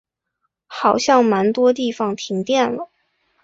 [0.65, 2.89] 好像蛮多地方停电了